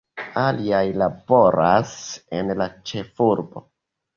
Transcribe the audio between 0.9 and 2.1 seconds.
laboras